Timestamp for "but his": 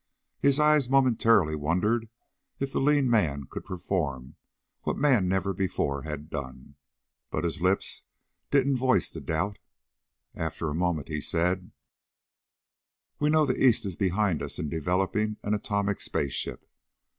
7.29-7.61